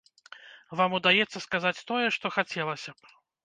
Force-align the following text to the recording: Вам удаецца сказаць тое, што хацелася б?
Вам 0.79 0.95
удаецца 0.99 1.43
сказаць 1.47 1.85
тое, 1.95 2.05
што 2.19 2.35
хацелася 2.41 2.91
б? 2.99 3.17